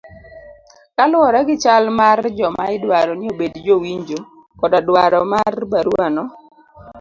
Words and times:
kaluwore 0.95 1.39
gi 1.47 1.55
chal 1.63 1.85
mar 1.99 2.19
joma 2.37 2.63
idwaro 2.75 3.13
ni 3.17 3.25
obed 3.33 3.53
jowinjo 3.65 4.19
koda 4.59 4.79
dwaro 4.87 5.19
mar 5.33 5.53
barua 5.71 6.07
no 6.15 6.23